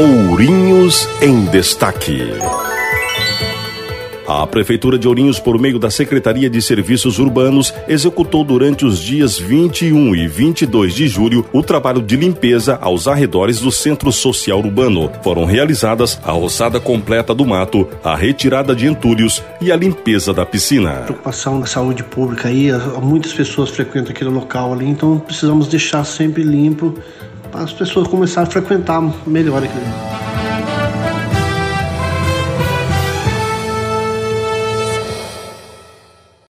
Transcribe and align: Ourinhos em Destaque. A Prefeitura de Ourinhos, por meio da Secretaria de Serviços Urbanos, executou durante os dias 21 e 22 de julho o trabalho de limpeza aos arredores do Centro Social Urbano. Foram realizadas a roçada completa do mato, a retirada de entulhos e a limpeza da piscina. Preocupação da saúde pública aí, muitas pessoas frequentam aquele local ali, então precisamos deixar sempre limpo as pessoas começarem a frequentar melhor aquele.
Ourinhos 0.00 1.06
em 1.20 1.44
Destaque. 1.44 2.22
A 4.26 4.46
Prefeitura 4.46 4.98
de 4.98 5.06
Ourinhos, 5.06 5.38
por 5.38 5.60
meio 5.60 5.78
da 5.78 5.90
Secretaria 5.90 6.48
de 6.48 6.62
Serviços 6.62 7.18
Urbanos, 7.18 7.74
executou 7.86 8.42
durante 8.42 8.86
os 8.86 8.98
dias 8.98 9.38
21 9.38 10.16
e 10.16 10.26
22 10.26 10.94
de 10.94 11.06
julho 11.06 11.44
o 11.52 11.62
trabalho 11.62 12.00
de 12.00 12.16
limpeza 12.16 12.78
aos 12.80 13.06
arredores 13.06 13.60
do 13.60 13.70
Centro 13.70 14.10
Social 14.10 14.60
Urbano. 14.60 15.12
Foram 15.22 15.44
realizadas 15.44 16.18
a 16.24 16.32
roçada 16.32 16.80
completa 16.80 17.34
do 17.34 17.44
mato, 17.44 17.86
a 18.02 18.16
retirada 18.16 18.74
de 18.74 18.86
entulhos 18.86 19.42
e 19.60 19.70
a 19.70 19.76
limpeza 19.76 20.32
da 20.32 20.46
piscina. 20.46 21.02
Preocupação 21.04 21.60
da 21.60 21.66
saúde 21.66 22.02
pública 22.04 22.48
aí, 22.48 22.70
muitas 23.02 23.34
pessoas 23.34 23.68
frequentam 23.68 24.12
aquele 24.12 24.30
local 24.30 24.72
ali, 24.72 24.88
então 24.88 25.18
precisamos 25.18 25.68
deixar 25.68 26.04
sempre 26.04 26.42
limpo 26.42 26.94
as 27.52 27.72
pessoas 27.72 28.06
começarem 28.08 28.48
a 28.48 28.50
frequentar 28.50 29.02
melhor 29.26 29.62
aquele. 29.62 30.69